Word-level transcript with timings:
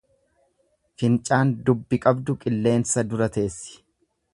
Fincaan 1.01 1.53
dubbi 1.69 2.01
qabdu 2.07 2.37
qilleensa 2.47 3.09
dura 3.13 3.33
teessi. 3.39 3.81